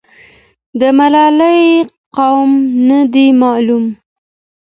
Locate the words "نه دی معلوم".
2.87-3.85